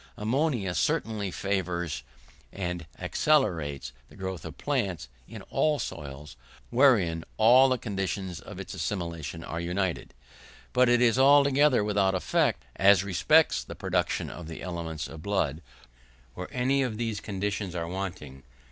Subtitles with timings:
[0.17, 2.01] Ammonia certainly favours,
[2.51, 6.35] and accelerates, the growth of plants in all soils,
[6.71, 10.15] wherein all the conditions of its assimilation are united;
[10.73, 15.61] but it is altogether without effect, as respects the production of the elements of blood
[16.33, 18.41] where any of these conditions are wanting.